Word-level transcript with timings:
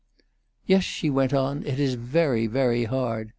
"Yes," 0.65 0.83
she 0.83 1.11
went 1.11 1.31
on, 1.31 1.63
"it 1.63 1.79
is 1.79 1.93
very, 1.93 2.47
very 2.47 2.85
hard. 2.85 3.29